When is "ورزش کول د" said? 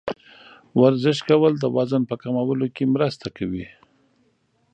0.81-1.65